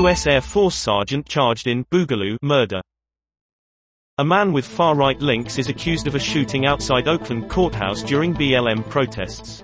[0.00, 0.26] U.S.
[0.26, 2.80] Air Force sergeant charged in Boogaloo murder.
[4.16, 8.88] A man with far-right links is accused of a shooting outside Oakland courthouse during BLM
[8.88, 9.62] protests.